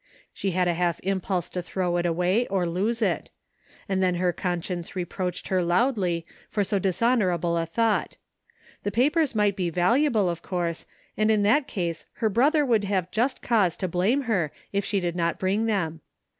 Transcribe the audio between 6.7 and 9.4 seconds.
dishonorable a thought The papers